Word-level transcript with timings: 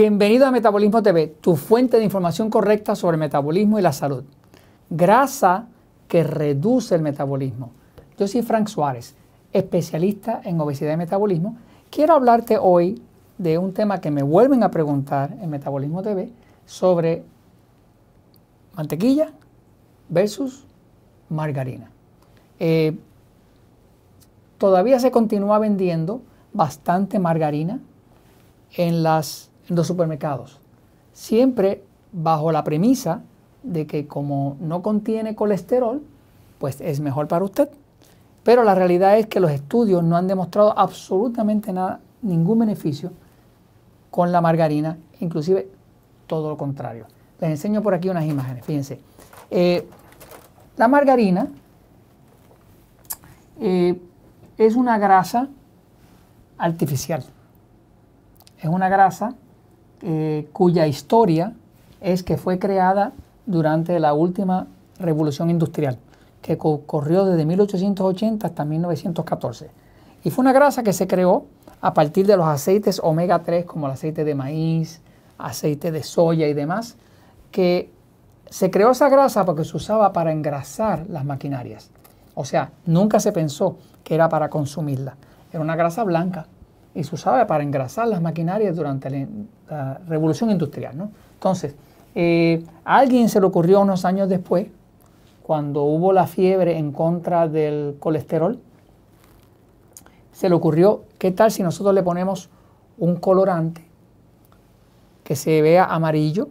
Bienvenido 0.00 0.46
a 0.46 0.52
Metabolismo 0.52 1.02
TV, 1.02 1.26
tu 1.26 1.56
fuente 1.56 1.96
de 1.96 2.04
información 2.04 2.50
correcta 2.50 2.94
sobre 2.94 3.16
metabolismo 3.16 3.80
y 3.80 3.82
la 3.82 3.92
salud. 3.92 4.22
Grasa 4.88 5.66
que 6.06 6.22
reduce 6.22 6.94
el 6.94 7.02
metabolismo. 7.02 7.72
Yo 8.16 8.28
soy 8.28 8.42
Frank 8.42 8.68
Suárez, 8.68 9.16
especialista 9.52 10.40
en 10.44 10.60
obesidad 10.60 10.94
y 10.94 10.98
metabolismo. 10.98 11.56
Quiero 11.90 12.14
hablarte 12.14 12.58
hoy 12.58 13.02
de 13.38 13.58
un 13.58 13.74
tema 13.74 14.00
que 14.00 14.12
me 14.12 14.22
vuelven 14.22 14.62
a 14.62 14.70
preguntar 14.70 15.36
en 15.42 15.50
Metabolismo 15.50 16.00
TV 16.00 16.30
sobre 16.64 17.24
mantequilla 18.76 19.32
versus 20.08 20.64
margarina. 21.28 21.90
Eh, 22.60 22.96
todavía 24.58 25.00
se 25.00 25.10
continúa 25.10 25.58
vendiendo 25.58 26.22
bastante 26.52 27.18
margarina 27.18 27.80
en 28.76 29.02
las 29.02 29.50
los 29.68 29.86
supermercados. 29.86 30.60
Siempre 31.12 31.84
bajo 32.12 32.52
la 32.52 32.64
premisa 32.64 33.22
de 33.62 33.86
que 33.86 34.06
como 34.06 34.56
no 34.60 34.82
contiene 34.82 35.34
colesterol, 35.34 36.02
pues 36.58 36.80
es 36.80 37.00
mejor 37.00 37.28
para 37.28 37.44
usted. 37.44 37.68
Pero 38.44 38.64
la 38.64 38.74
realidad 38.74 39.18
es 39.18 39.26
que 39.26 39.40
los 39.40 39.50
estudios 39.50 40.02
no 40.02 40.16
han 40.16 40.26
demostrado 40.26 40.76
absolutamente 40.78 41.72
nada, 41.72 42.00
ningún 42.22 42.60
beneficio 42.60 43.12
con 44.10 44.32
la 44.32 44.40
margarina, 44.40 44.96
inclusive 45.20 45.68
todo 46.26 46.48
lo 46.48 46.56
contrario. 46.56 47.06
Les 47.40 47.50
enseño 47.50 47.82
por 47.82 47.94
aquí 47.94 48.08
unas 48.08 48.24
imágenes, 48.24 48.64
fíjense. 48.64 49.00
Eh, 49.50 49.86
la 50.76 50.88
margarina 50.88 51.48
eh, 53.60 54.00
es 54.56 54.76
una 54.76 54.98
grasa 54.98 55.48
artificial. 56.56 57.24
Es 58.58 58.66
una 58.66 58.88
grasa 58.88 59.34
eh, 60.02 60.48
cuya 60.52 60.86
historia 60.86 61.54
es 62.00 62.22
que 62.22 62.36
fue 62.36 62.58
creada 62.58 63.12
durante 63.46 63.98
la 63.98 64.14
última 64.14 64.66
revolución 64.98 65.50
industrial, 65.50 65.98
que 66.42 66.56
ocurrió 66.60 67.24
desde 67.24 67.44
1880 67.44 68.46
hasta 68.46 68.64
1914. 68.64 69.70
Y 70.24 70.30
fue 70.30 70.42
una 70.42 70.52
grasa 70.52 70.82
que 70.82 70.92
se 70.92 71.06
creó 71.06 71.46
a 71.80 71.94
partir 71.94 72.26
de 72.26 72.36
los 72.36 72.46
aceites 72.46 73.00
omega 73.02 73.42
3 73.42 73.64
como 73.64 73.86
el 73.86 73.92
aceite 73.92 74.24
de 74.24 74.34
maíz, 74.34 75.00
aceite 75.38 75.90
de 75.90 76.02
soya 76.02 76.48
y 76.48 76.54
demás, 76.54 76.96
que 77.50 77.90
se 78.50 78.70
creó 78.70 78.90
esa 78.90 79.08
grasa 79.08 79.44
porque 79.44 79.64
se 79.64 79.76
usaba 79.76 80.12
para 80.12 80.32
engrasar 80.32 81.06
las 81.08 81.24
maquinarias. 81.24 81.90
O 82.34 82.44
sea, 82.44 82.70
nunca 82.86 83.20
se 83.20 83.32
pensó 83.32 83.78
que 84.04 84.14
era 84.14 84.28
para 84.28 84.48
consumirla. 84.48 85.16
Era 85.52 85.60
una 85.60 85.76
grasa 85.76 86.04
blanca 86.04 86.46
y 86.94 87.04
se 87.04 87.14
usaba 87.14 87.46
para 87.46 87.62
engrasar 87.62 88.08
las 88.08 88.20
maquinarias 88.20 88.74
durante 88.74 89.28
la, 89.68 90.00
revolución 90.08 90.50
industrial. 90.50 90.96
¿no? 90.96 91.10
Entonces, 91.34 91.74
eh, 92.14 92.64
a 92.84 92.98
alguien 92.98 93.28
se 93.28 93.40
le 93.40 93.46
ocurrió 93.46 93.80
unos 93.80 94.04
años 94.04 94.28
después, 94.28 94.66
cuando 95.42 95.84
hubo 95.84 96.12
la 96.12 96.26
fiebre 96.26 96.76
en 96.76 96.92
contra 96.92 97.48
del 97.48 97.96
colesterol, 97.98 98.58
se 100.32 100.48
le 100.48 100.54
ocurrió, 100.54 101.04
¿qué 101.18 101.30
tal 101.30 101.50
si 101.50 101.62
nosotros 101.62 101.94
le 101.94 102.02
ponemos 102.02 102.48
un 102.98 103.16
colorante 103.16 103.84
que 105.24 105.36
se 105.36 105.62
vea 105.62 105.84
amarillo? 105.84 106.48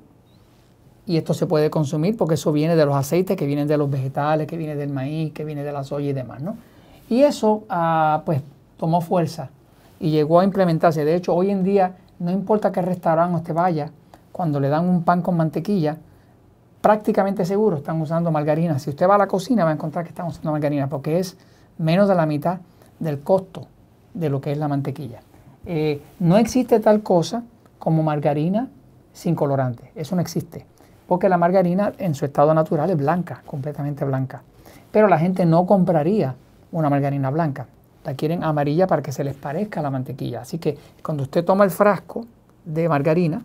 Y 1.05 1.17
esto 1.17 1.33
se 1.33 1.45
puede 1.45 1.69
consumir 1.69 2.17
porque 2.17 2.33
eso 2.33 2.51
viene 2.51 2.75
de 2.75 2.85
los 2.85 2.95
aceites, 2.95 3.37
que 3.37 3.45
vienen 3.45 3.67
de 3.67 3.77
los 3.77 3.89
vegetales, 3.89 4.45
que 4.47 4.57
viene 4.57 4.75
del 4.75 4.89
maíz, 4.89 5.31
que 5.31 5.45
viene 5.45 5.63
de 5.63 5.71
la 5.71 5.83
soya 5.83 6.09
y 6.09 6.13
demás, 6.13 6.41
¿no? 6.41 6.57
Y 7.09 7.21
eso, 7.21 7.63
ah, 7.69 8.23
pues, 8.25 8.41
tomó 8.77 8.99
fuerza 8.99 9.51
y 9.99 10.11
llegó 10.11 10.39
a 10.39 10.43
implementarse. 10.43 11.05
De 11.05 11.15
hecho, 11.15 11.33
hoy 11.33 11.49
en 11.49 11.63
día, 11.63 11.95
no 12.19 12.31
importa 12.31 12.71
qué 12.71 12.81
restaurante 12.81 13.37
usted 13.37 13.53
vaya, 13.53 13.91
cuando 14.31 14.59
le 14.59 14.69
dan 14.69 14.87
un 14.87 15.03
pan 15.03 15.21
con 15.21 15.35
mantequilla, 15.35 15.97
prácticamente 16.81 17.45
seguro 17.45 17.77
están 17.77 17.99
usando 18.01 18.31
margarina. 18.31 18.77
Si 18.79 18.89
usted 18.89 19.07
va 19.07 19.15
a 19.15 19.17
la 19.17 19.27
cocina 19.27 19.63
va 19.63 19.71
a 19.71 19.73
encontrar 19.73 20.03
que 20.03 20.09
están 20.09 20.27
usando 20.27 20.51
margarina 20.51 20.87
porque 20.87 21.19
es 21.19 21.37
menos 21.77 22.07
de 22.07 22.15
la 22.15 22.25
mitad 22.25 22.59
del 22.99 23.21
costo 23.21 23.67
de 24.13 24.29
lo 24.29 24.41
que 24.41 24.51
es 24.51 24.57
la 24.57 24.67
mantequilla. 24.67 25.19
Eh, 25.65 26.01
no 26.19 26.37
existe 26.37 26.79
tal 26.79 27.01
cosa 27.01 27.43
como 27.79 28.03
margarina 28.03 28.69
sin 29.11 29.35
colorante. 29.35 29.91
Eso 29.95 30.15
no 30.15 30.21
existe. 30.21 30.65
Porque 31.07 31.29
la 31.29 31.37
margarina 31.37 31.93
en 31.97 32.15
su 32.15 32.25
estado 32.25 32.53
natural 32.53 32.89
es 32.89 32.97
blanca, 32.97 33.41
completamente 33.45 34.05
blanca. 34.05 34.43
Pero 34.91 35.07
la 35.07 35.17
gente 35.17 35.45
no 35.45 35.65
compraría 35.65 36.35
una 36.71 36.89
margarina 36.89 37.29
blanca 37.29 37.67
la 38.07 38.13
quieren 38.13 38.41
amarilla 38.41 38.87
para 38.87 39.01
que 39.01 39.11
se 39.11 39.21
les 39.25 39.35
parezca 39.35 39.81
la 39.81 39.89
mantequilla. 39.89 40.39
Así 40.39 40.59
que 40.59 40.77
cuando 41.03 41.23
usted 41.23 41.43
toma 41.43 41.65
el 41.65 41.71
frasco 41.71 42.25
de 42.63 42.87
margarina 42.87 43.41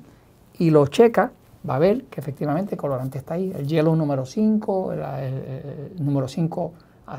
y 0.56 0.70
lo 0.70 0.86
checa, 0.86 1.32
va 1.68 1.74
a 1.74 1.78
ver 1.80 2.04
que 2.04 2.20
efectivamente 2.20 2.76
el 2.76 2.80
colorante 2.80 3.18
está 3.18 3.34
ahí. 3.34 3.52
El 3.58 3.66
hielo 3.66 3.96
número 3.96 4.24
5, 4.24 4.92
el, 4.92 6.04
número 6.04 6.28
5, 6.28 6.72
ah, 7.08 7.18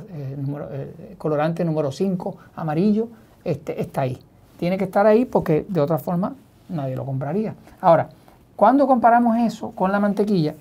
colorante 1.17 1.65
número 1.65 1.91
5, 1.91 2.37
amarillo, 2.55 3.09
este, 3.43 3.81
está 3.81 4.03
ahí. 4.03 4.17
Tiene 4.57 4.77
que 4.77 4.85
estar 4.85 5.05
ahí 5.05 5.25
porque 5.25 5.65
de 5.67 5.81
otra 5.81 5.97
forma 5.97 6.35
nadie 6.69 6.95
lo 6.95 7.05
compraría. 7.05 7.55
Ahora, 7.81 8.07
cuando 8.55 8.87
comparamos 8.87 9.35
eso 9.39 9.71
con 9.71 9.91
la 9.91 9.99
mantequilla, 9.99 10.55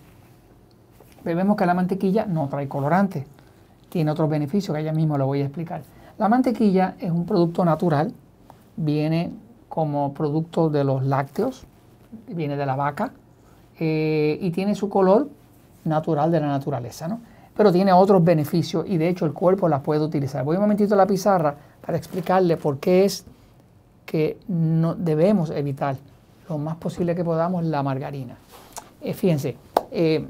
vemos 1.22 1.56
que 1.56 1.64
la 1.64 1.74
mantequilla 1.74 2.26
no 2.26 2.48
trae 2.48 2.66
colorante. 2.66 3.24
Tiene 3.88 4.10
otros 4.10 4.28
beneficios 4.28 4.76
que 4.76 4.82
ya 4.82 4.92
mismo 4.92 5.16
lo 5.16 5.26
voy 5.26 5.42
a 5.42 5.44
explicar. 5.44 5.82
La 6.22 6.28
mantequilla 6.28 6.94
es 7.00 7.10
un 7.10 7.26
producto 7.26 7.64
natural, 7.64 8.14
viene 8.76 9.32
como 9.68 10.14
producto 10.14 10.70
de 10.70 10.84
los 10.84 11.04
lácteos, 11.04 11.64
viene 12.28 12.56
de 12.56 12.64
la 12.64 12.76
vaca 12.76 13.10
eh, 13.80 14.38
y 14.40 14.52
tiene 14.52 14.76
su 14.76 14.88
color 14.88 15.28
natural 15.82 16.30
de 16.30 16.38
la 16.38 16.46
naturaleza, 16.46 17.08
¿no? 17.08 17.18
Pero 17.56 17.72
tiene 17.72 17.92
otros 17.92 18.22
beneficios 18.22 18.84
y 18.88 18.98
de 18.98 19.08
hecho 19.08 19.26
el 19.26 19.32
cuerpo 19.32 19.68
la 19.68 19.82
puede 19.82 20.00
utilizar. 20.00 20.44
Voy 20.44 20.54
un 20.54 20.62
momentito 20.62 20.94
a 20.94 20.98
la 20.98 21.08
pizarra 21.08 21.56
para 21.84 21.98
explicarle 21.98 22.56
por 22.56 22.78
qué 22.78 23.04
es 23.04 23.24
que 24.06 24.38
no 24.46 24.94
debemos 24.94 25.50
evitar 25.50 25.96
lo 26.48 26.56
más 26.56 26.76
posible 26.76 27.16
que 27.16 27.24
podamos 27.24 27.64
la 27.64 27.82
margarina. 27.82 28.36
Eh, 29.00 29.12
fíjense, 29.12 29.56
eh, 29.90 30.24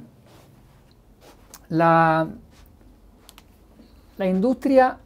la, 1.69 2.26
la 4.16 4.26
industria 4.26 4.97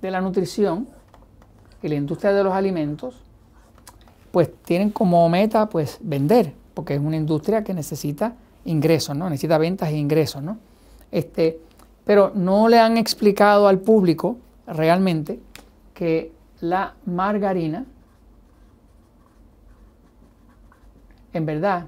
de 0.00 0.10
la 0.10 0.20
nutrición 0.20 0.88
y 1.82 1.88
la 1.88 1.94
industria 1.94 2.32
de 2.32 2.44
los 2.44 2.52
alimentos, 2.52 3.16
pues 4.30 4.50
tienen 4.64 4.90
como 4.90 5.28
meta 5.28 5.68
pues 5.68 5.98
vender, 6.00 6.52
porque 6.74 6.94
es 6.94 7.00
una 7.00 7.16
industria 7.16 7.64
que 7.64 7.74
necesita 7.74 8.34
ingresos, 8.64 9.16
¿no? 9.16 9.28
Necesita 9.30 9.58
ventas 9.58 9.88
e 9.90 9.96
ingresos, 9.96 10.42
¿no? 10.42 10.58
Este, 11.10 11.60
pero 12.04 12.32
no 12.34 12.68
le 12.68 12.78
han 12.78 12.96
explicado 12.96 13.68
al 13.68 13.78
público 13.78 14.36
realmente 14.66 15.40
que 15.94 16.32
la 16.60 16.94
margarina 17.06 17.84
en 21.32 21.46
verdad 21.46 21.86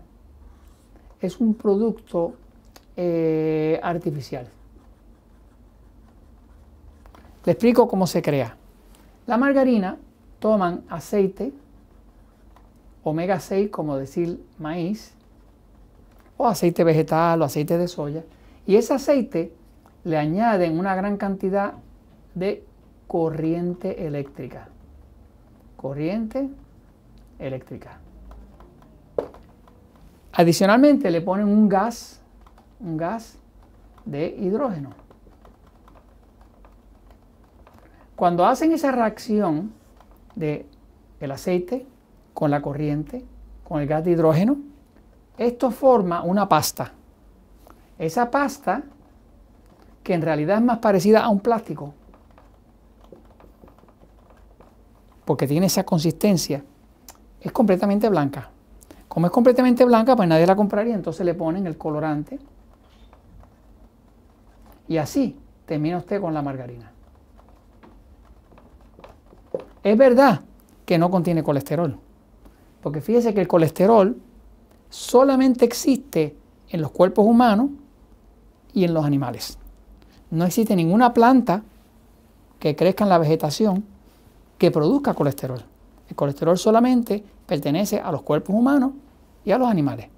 es 1.20 1.38
un 1.40 1.54
producto 1.54 2.34
eh, 2.96 3.78
artificial. 3.82 4.48
Explico 7.50 7.88
cómo 7.88 8.06
se 8.06 8.22
crea. 8.22 8.54
La 9.26 9.36
margarina 9.36 9.96
toman 10.38 10.84
aceite, 10.88 11.52
omega 13.02 13.40
6, 13.40 13.70
como 13.70 13.96
decir 13.96 14.40
maíz, 14.60 15.16
o 16.36 16.46
aceite 16.46 16.84
vegetal 16.84 17.42
o 17.42 17.44
aceite 17.44 17.76
de 17.76 17.88
soya, 17.88 18.22
y 18.68 18.76
ese 18.76 18.94
aceite 18.94 19.52
le 20.04 20.16
añaden 20.16 20.78
una 20.78 20.94
gran 20.94 21.16
cantidad 21.16 21.72
de 22.36 22.64
corriente 23.08 24.06
eléctrica. 24.06 24.68
Corriente 25.76 26.48
eléctrica. 27.40 27.98
Adicionalmente 30.34 31.10
le 31.10 31.20
ponen 31.20 31.48
un 31.48 31.68
gas, 31.68 32.22
un 32.78 32.96
gas 32.96 33.36
de 34.04 34.28
hidrógeno. 34.38 35.09
Cuando 38.20 38.44
hacen 38.44 38.70
esa 38.72 38.92
reacción 38.92 39.72
de 40.34 40.66
aceite 41.30 41.86
con 42.34 42.50
la 42.50 42.60
corriente, 42.60 43.24
con 43.64 43.80
el 43.80 43.86
gas 43.86 44.04
de 44.04 44.10
hidrógeno, 44.10 44.58
esto 45.38 45.70
forma 45.70 46.22
una 46.22 46.46
pasta. 46.46 46.92
Esa 47.98 48.30
pasta, 48.30 48.82
que 50.02 50.12
en 50.12 50.20
realidad 50.20 50.58
es 50.58 50.62
más 50.62 50.80
parecida 50.80 51.22
a 51.22 51.30
un 51.30 51.40
plástico, 51.40 51.94
porque 55.24 55.46
tiene 55.46 55.64
esa 55.64 55.84
consistencia, 55.84 56.62
es 57.40 57.52
completamente 57.52 58.06
blanca. 58.10 58.50
Como 59.08 59.28
es 59.28 59.32
completamente 59.32 59.82
blanca, 59.86 60.14
pues 60.14 60.28
nadie 60.28 60.46
la 60.46 60.56
compraría, 60.56 60.94
entonces 60.94 61.24
le 61.24 61.32
ponen 61.32 61.66
el 61.66 61.78
colorante. 61.78 62.38
Y 64.88 64.98
así 64.98 65.40
termina 65.64 65.96
usted 65.96 66.20
con 66.20 66.34
la 66.34 66.42
margarina. 66.42 66.92
Es 69.82 69.96
verdad 69.96 70.42
que 70.84 70.98
no 70.98 71.10
contiene 71.10 71.42
colesterol, 71.42 71.98
Porque 72.82 73.00
fíjese 73.00 73.34
que 73.34 73.40
el 73.40 73.48
colesterol 73.48 74.16
solamente 74.88 75.64
existe 75.64 76.36
en 76.68 76.80
los 76.80 76.90
cuerpos 76.90 77.26
humanos 77.26 77.70
y 78.72 78.84
en 78.84 78.94
los 78.94 79.04
animales. 79.04 79.58
No 80.30 80.44
existe 80.44 80.76
ninguna 80.76 81.12
planta 81.12 81.62
que 82.58 82.76
crezca 82.76 83.04
en 83.04 83.10
la 83.10 83.18
vegetación 83.18 83.84
que 84.58 84.70
produzca 84.70 85.14
colesterol. 85.14 85.62
El 86.08 86.16
colesterol 86.16 86.58
solamente 86.58 87.24
pertenece 87.46 88.00
a 88.00 88.12
los 88.12 88.22
cuerpos 88.22 88.54
humanos 88.54 88.92
y 89.44 89.52
a 89.52 89.58
los 89.58 89.68
animales. 89.68 90.08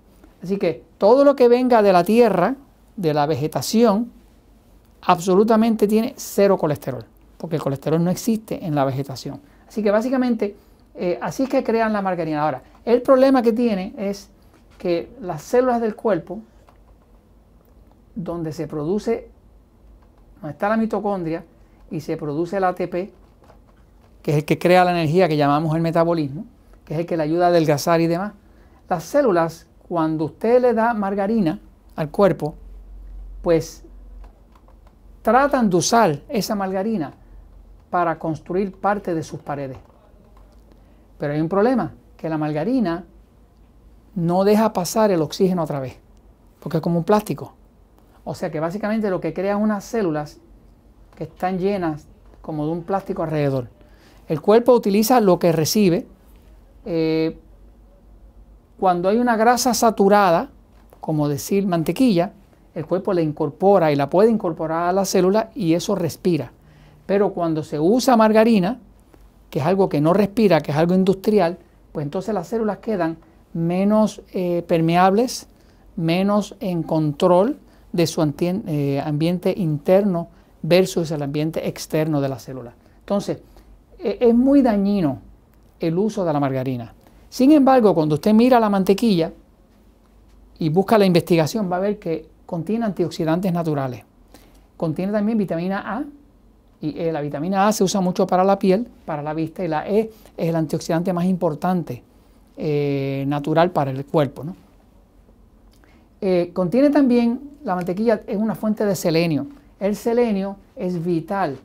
Así 0.42 0.56
que 0.56 0.84
todo 0.98 1.24
lo 1.24 1.36
que 1.36 1.48
venga 1.48 1.82
de 1.82 1.92
la 1.92 2.02
tierra, 2.02 2.56
de 2.96 3.14
la 3.14 3.26
vegetación, 3.26 4.10
absolutamente 5.02 5.86
tiene 5.86 6.14
cero 6.16 6.58
colesterol, 6.58 7.04
porque 7.38 7.56
el 7.56 7.62
colesterol 7.62 8.02
no 8.02 8.10
existe 8.10 8.64
en 8.64 8.74
la 8.74 8.84
vegetación. 8.84 9.40
Así 9.72 9.82
que 9.82 9.90
básicamente 9.90 10.54
eh, 10.94 11.18
así 11.22 11.44
es 11.44 11.48
que 11.48 11.64
crean 11.64 11.94
la 11.94 12.02
margarina. 12.02 12.42
Ahora, 12.42 12.62
el 12.84 13.00
problema 13.00 13.40
que 13.40 13.54
tiene 13.54 13.94
es 13.96 14.28
que 14.76 15.10
las 15.18 15.40
células 15.40 15.80
del 15.80 15.96
cuerpo, 15.96 16.40
donde 18.14 18.52
se 18.52 18.66
produce, 18.66 19.30
donde 20.42 20.52
está 20.52 20.68
la 20.68 20.76
mitocondria 20.76 21.42
y 21.90 22.00
se 22.00 22.18
produce 22.18 22.58
el 22.58 22.64
ATP, 22.64 22.92
que 24.20 24.30
es 24.32 24.36
el 24.36 24.44
que 24.44 24.58
crea 24.58 24.84
la 24.84 24.90
energía 24.90 25.26
que 25.26 25.38
llamamos 25.38 25.74
el 25.74 25.80
metabolismo, 25.80 26.44
que 26.84 26.92
es 26.92 27.00
el 27.00 27.06
que 27.06 27.16
le 27.16 27.22
ayuda 27.22 27.46
a 27.46 27.48
adelgazar 27.48 28.02
y 28.02 28.08
demás, 28.08 28.34
las 28.90 29.04
células, 29.04 29.66
cuando 29.88 30.26
usted 30.26 30.60
le 30.60 30.74
da 30.74 30.92
margarina 30.92 31.60
al 31.96 32.10
cuerpo, 32.10 32.56
pues 33.40 33.82
tratan 35.22 35.70
de 35.70 35.76
usar 35.76 36.20
esa 36.28 36.54
margarina 36.54 37.14
para 37.92 38.18
construir 38.18 38.72
parte 38.72 39.14
de 39.14 39.22
sus 39.22 39.40
paredes. 39.40 39.76
Pero 41.18 41.34
hay 41.34 41.42
un 41.42 41.50
problema, 41.50 41.92
que 42.16 42.30
la 42.30 42.38
margarina 42.38 43.04
no 44.14 44.44
deja 44.44 44.72
pasar 44.72 45.10
el 45.10 45.20
oxígeno 45.20 45.64
otra 45.64 45.78
vez, 45.78 45.98
porque 46.60 46.78
es 46.78 46.82
como 46.82 47.00
un 47.00 47.04
plástico. 47.04 47.52
O 48.24 48.34
sea 48.34 48.50
que 48.50 48.60
básicamente 48.60 49.10
lo 49.10 49.20
que 49.20 49.34
crea 49.34 49.58
unas 49.58 49.84
células 49.84 50.38
que 51.16 51.24
están 51.24 51.58
llenas 51.58 52.06
como 52.40 52.64
de 52.64 52.72
un 52.72 52.82
plástico 52.82 53.24
alrededor. 53.24 53.68
El 54.26 54.40
cuerpo 54.40 54.72
utiliza 54.72 55.20
lo 55.20 55.38
que 55.38 55.52
recibe. 55.52 56.06
Eh, 56.86 57.38
cuando 58.80 59.10
hay 59.10 59.18
una 59.18 59.36
grasa 59.36 59.74
saturada, 59.74 60.48
como 60.98 61.28
decir 61.28 61.66
mantequilla, 61.66 62.32
el 62.74 62.86
cuerpo 62.86 63.12
la 63.12 63.20
incorpora 63.20 63.92
y 63.92 63.96
la 63.96 64.08
puede 64.08 64.30
incorporar 64.30 64.88
a 64.88 64.92
la 64.94 65.04
célula 65.04 65.50
y 65.54 65.74
eso 65.74 65.94
respira. 65.94 66.52
Pero 67.12 67.34
cuando 67.34 67.62
se 67.62 67.78
usa 67.78 68.16
margarina, 68.16 68.78
que 69.50 69.58
es 69.58 69.66
algo 69.66 69.90
que 69.90 70.00
no 70.00 70.14
respira, 70.14 70.62
que 70.62 70.70
es 70.70 70.78
algo 70.78 70.94
industrial, 70.94 71.58
pues 71.92 72.04
entonces 72.04 72.32
las 72.32 72.48
células 72.48 72.78
quedan 72.78 73.18
menos 73.52 74.22
eh, 74.32 74.64
permeables, 74.66 75.46
menos 75.94 76.56
en 76.58 76.82
control 76.82 77.58
de 77.92 78.06
su 78.06 78.22
eh, 78.40 79.02
ambiente 79.04 79.52
interno 79.54 80.28
versus 80.62 81.10
el 81.10 81.22
ambiente 81.22 81.68
externo 81.68 82.22
de 82.22 82.30
la 82.30 82.38
célula. 82.38 82.72
Entonces, 83.00 83.42
e, 83.98 84.16
es 84.18 84.34
muy 84.34 84.62
dañino 84.62 85.18
el 85.80 85.98
uso 85.98 86.24
de 86.24 86.32
la 86.32 86.40
margarina. 86.40 86.94
Sin 87.28 87.52
embargo, 87.52 87.94
cuando 87.94 88.14
usted 88.14 88.32
mira 88.32 88.58
la 88.58 88.70
mantequilla 88.70 89.30
y 90.58 90.70
busca 90.70 90.96
la 90.96 91.04
investigación, 91.04 91.70
va 91.70 91.76
a 91.76 91.80
ver 91.80 91.98
que 91.98 92.26
contiene 92.46 92.86
antioxidantes 92.86 93.52
naturales. 93.52 94.02
Contiene 94.78 95.12
también 95.12 95.36
vitamina 95.36 95.84
A 95.84 96.04
y 96.82 96.98
e. 96.98 97.12
La 97.12 97.22
vitamina 97.22 97.68
A 97.68 97.72
se 97.72 97.84
usa 97.84 98.00
mucho 98.00 98.26
para 98.26 98.44
la 98.44 98.58
piel, 98.58 98.86
para 99.06 99.22
la 99.22 99.32
vista, 99.32 99.64
y 99.64 99.68
la 99.68 99.88
E 99.88 100.10
es 100.36 100.48
el 100.48 100.56
antioxidante 100.56 101.12
más 101.12 101.24
importante 101.24 102.02
eh, 102.56 103.24
natural 103.26 103.70
para 103.70 103.92
el 103.92 104.04
cuerpo. 104.04 104.44
Eh, 106.20 106.50
contiene 106.52 106.90
también, 106.90 107.40
la 107.64 107.76
mantequilla 107.76 108.20
es 108.26 108.36
una 108.36 108.54
fuente 108.54 108.84
de 108.84 108.94
selenio. 108.94 109.46
El 109.80 109.96
selenio 109.96 110.56
es 110.76 111.02
vital 111.02 111.56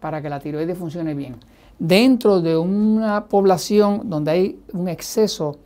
para 0.00 0.20
que 0.20 0.28
la 0.28 0.40
tiroides 0.40 0.76
funcione 0.76 1.14
bien. 1.14 1.36
Dentro 1.78 2.40
de 2.40 2.56
una 2.56 3.24
población 3.24 4.02
donde 4.04 4.30
hay 4.30 4.60
un 4.72 4.88
exceso 4.88 5.56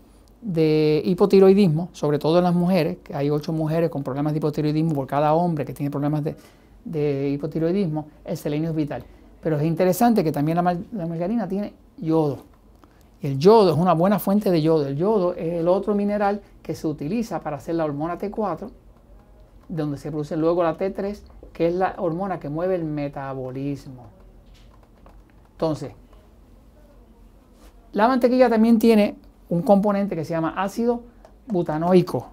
de 0.42 1.02
hipotiroidismo, 1.04 1.90
sobre 1.92 2.18
todo 2.18 2.38
en 2.38 2.44
las 2.44 2.54
mujeres, 2.54 2.98
que 3.04 3.14
hay 3.14 3.30
ocho 3.30 3.52
mujeres 3.52 3.90
con 3.90 4.02
problemas 4.02 4.32
de 4.32 4.38
hipotiroidismo 4.38 4.94
por 4.94 5.06
cada 5.06 5.34
hombre 5.34 5.64
que 5.64 5.74
tiene 5.74 5.90
problemas 5.90 6.24
de, 6.24 6.34
hipotiroidismo, 6.84 8.08
el 8.24 8.36
selenio 8.36 8.70
es 8.70 8.76
vital. 8.76 9.04
Pero 9.42 9.56
es 9.56 9.64
interesante 9.64 10.22
que 10.22 10.32
también 10.32 10.56
la, 10.56 10.76
la 10.92 11.06
margarina 11.06 11.48
tiene 11.48 11.72
yodo. 11.98 12.38
El 13.22 13.38
yodo 13.38 13.72
es 13.72 13.78
una 13.78 13.92
buena 13.92 14.18
fuente 14.18 14.50
de 14.50 14.62
yodo. 14.62 14.86
El 14.86 14.96
yodo 14.96 15.34
es 15.34 15.54
el 15.54 15.68
otro 15.68 15.94
mineral 15.94 16.40
que 16.62 16.74
se 16.74 16.86
utiliza 16.86 17.40
para 17.40 17.56
hacer 17.56 17.74
la 17.74 17.84
hormona 17.84 18.18
T4, 18.18 18.70
donde 19.68 19.98
se 19.98 20.10
produce 20.10 20.36
luego 20.36 20.62
la 20.62 20.76
T3, 20.76 21.20
que 21.52 21.68
es 21.68 21.74
la 21.74 21.94
hormona 21.98 22.38
que 22.38 22.48
mueve 22.48 22.74
el 22.74 22.84
metabolismo. 22.84 24.06
Entonces, 25.52 25.92
la 27.92 28.08
mantequilla 28.08 28.48
también 28.48 28.78
tiene 28.78 29.16
un 29.48 29.62
componente 29.62 30.14
que 30.14 30.24
se 30.24 30.30
llama 30.30 30.54
ácido 30.56 31.02
butanoico, 31.46 32.28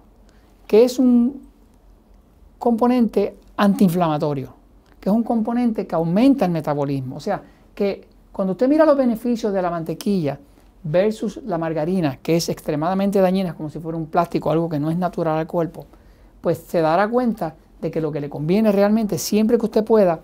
que 0.66 0.84
es 0.84 0.98
un 0.98 1.42
componente 2.58 3.36
antiinflamatorio, 3.58 4.54
que 4.98 5.10
es 5.10 5.14
un 5.14 5.22
componente 5.22 5.86
que 5.86 5.94
aumenta 5.94 6.46
el 6.46 6.50
metabolismo. 6.50 7.16
O 7.16 7.20
sea, 7.20 7.42
que 7.74 8.08
cuando 8.32 8.52
usted 8.52 8.68
mira 8.68 8.86
los 8.86 8.96
beneficios 8.96 9.52
de 9.52 9.60
la 9.60 9.70
mantequilla, 9.70 10.38
versus 10.82 11.40
la 11.44 11.58
margarina, 11.58 12.18
que 12.22 12.36
es 12.36 12.48
extremadamente 12.48 13.20
dañina, 13.20 13.54
como 13.54 13.70
si 13.70 13.78
fuera 13.78 13.98
un 13.98 14.06
plástico, 14.06 14.50
algo 14.50 14.68
que 14.68 14.78
no 14.78 14.90
es 14.90 14.96
natural 14.96 15.38
al 15.38 15.46
cuerpo, 15.46 15.86
pues 16.40 16.58
se 16.58 16.80
dará 16.80 17.08
cuenta 17.08 17.56
de 17.80 17.90
que 17.90 18.00
lo 18.00 18.12
que 18.12 18.20
le 18.20 18.30
conviene 18.30 18.72
realmente, 18.72 19.18
siempre 19.18 19.58
que 19.58 19.66
usted 19.66 19.84
pueda, 19.84 20.20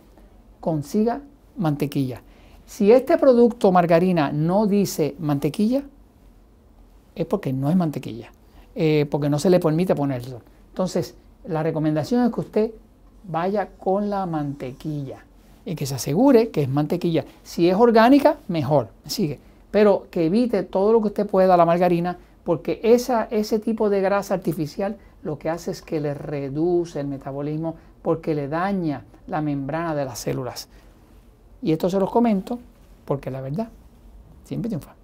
consiga 0.60 1.20
mantequilla. 1.56 2.22
Si 2.66 2.90
este 2.90 3.18
producto 3.18 3.70
margarina 3.72 4.32
no 4.32 4.66
dice 4.66 5.14
mantequilla, 5.18 5.82
es 7.14 7.26
porque 7.26 7.52
no 7.52 7.70
es 7.70 7.76
mantequilla, 7.76 8.32
eh, 8.74 9.06
porque 9.10 9.28
no 9.28 9.38
se 9.38 9.50
le 9.50 9.60
permite 9.60 9.94
ponerlo. 9.94 10.40
Entonces, 10.70 11.14
la 11.46 11.62
recomendación 11.62 12.24
es 12.24 12.32
que 12.32 12.40
usted 12.40 12.70
vaya 13.28 13.68
con 13.78 14.10
la 14.10 14.26
mantequilla 14.26 15.24
y 15.64 15.74
que 15.74 15.86
se 15.86 15.94
asegure 15.94 16.50
que 16.50 16.62
es 16.62 16.68
mantequilla. 16.68 17.24
Si 17.42 17.68
es 17.68 17.76
orgánica, 17.76 18.36
mejor. 18.48 18.88
Sigue 19.06 19.40
pero 19.74 20.06
que 20.08 20.26
evite 20.26 20.62
todo 20.62 20.92
lo 20.92 21.00
que 21.00 21.08
usted 21.08 21.26
pueda 21.26 21.56
la 21.56 21.66
margarina, 21.66 22.16
porque 22.44 22.78
esa, 22.84 23.24
ese 23.32 23.58
tipo 23.58 23.90
de 23.90 24.00
grasa 24.00 24.34
artificial 24.34 24.98
lo 25.24 25.36
que 25.36 25.50
hace 25.50 25.72
es 25.72 25.82
que 25.82 25.98
le 25.98 26.14
reduce 26.14 27.00
el 27.00 27.08
metabolismo 27.08 27.74
porque 28.00 28.36
le 28.36 28.46
daña 28.46 29.02
la 29.26 29.40
membrana 29.40 29.96
de 29.96 30.04
las 30.04 30.20
células. 30.20 30.68
Y 31.60 31.72
esto 31.72 31.90
se 31.90 31.98
los 31.98 32.08
comento 32.08 32.60
porque 33.04 33.32
la 33.32 33.40
verdad 33.40 33.68
siempre 34.44 34.68
triunfa. 34.68 34.94